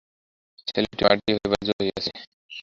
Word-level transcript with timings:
ছেলেটিও 0.67 1.07
মাটি 1.09 1.29
হইবার 1.35 1.61
জো 1.67 1.73
হইয়াছে। 1.79 2.11